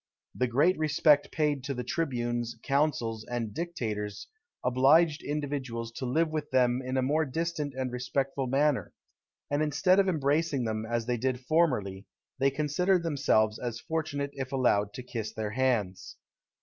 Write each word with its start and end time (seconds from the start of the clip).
The 0.33 0.47
great 0.47 0.79
respect 0.79 1.31
paid 1.31 1.63
to 1.65 1.75
the 1.75 1.83
tribunes, 1.83 2.57
consuls, 2.65 3.23
and 3.25 3.53
dictators, 3.53 4.29
obliged 4.65 5.21
individuals 5.21 5.91
to 5.97 6.07
live 6.07 6.29
with 6.31 6.49
them 6.49 6.81
in 6.83 6.97
a 6.97 7.03
more 7.03 7.23
distant 7.23 7.75
and 7.75 7.91
respectful 7.91 8.47
manner; 8.47 8.93
and 9.51 9.61
instead 9.61 9.99
of 9.99 10.09
embracing 10.09 10.63
them 10.63 10.87
as 10.87 11.05
they 11.05 11.17
did 11.17 11.41
formerly, 11.41 12.07
they 12.39 12.49
considered 12.49 13.03
themselves 13.03 13.59
as 13.59 13.79
fortunate 13.79 14.31
if 14.33 14.51
allowed 14.51 14.91
to 14.95 15.03
kiss 15.03 15.35
their 15.35 15.51
hands. 15.51 16.17